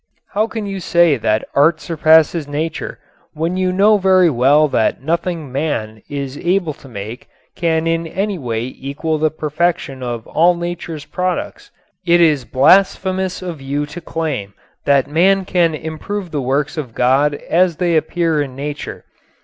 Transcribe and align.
How 0.33 0.47
can 0.47 0.65
you 0.65 0.79
say 0.79 1.15
that 1.17 1.47
art 1.53 1.79
surpasses 1.79 2.47
nature 2.47 2.97
when 3.33 3.55
you 3.55 3.71
know 3.71 3.99
very 3.99 4.31
well 4.31 4.67
that 4.69 5.03
nothing 5.03 5.51
man 5.51 6.01
is 6.09 6.39
able 6.39 6.73
to 6.73 6.87
make 6.89 7.27
can 7.55 7.85
in 7.85 8.07
any 8.07 8.39
way 8.39 8.63
equal 8.63 9.19
the 9.19 9.29
perfection 9.29 10.01
of 10.01 10.25
all 10.25 10.55
nature's 10.55 11.05
products? 11.05 11.69
It 12.03 12.19
is 12.19 12.45
blasphemous 12.45 13.43
of 13.43 13.61
you 13.61 13.85
to 13.85 14.01
claim 14.01 14.55
that 14.85 15.05
man 15.05 15.45
can 15.45 15.75
improve 15.75 16.31
the 16.31 16.41
works 16.41 16.77
of 16.77 16.95
God 16.95 17.35
as 17.35 17.75
they 17.75 17.95
appear 17.95 18.41
in 18.41 18.55
nature. 18.55 19.05